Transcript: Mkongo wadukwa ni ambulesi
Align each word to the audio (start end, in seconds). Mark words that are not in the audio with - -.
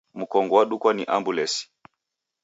Mkongo 0.13 0.55
wadukwa 0.55 0.93
ni 0.93 1.03
ambulesi 1.05 1.71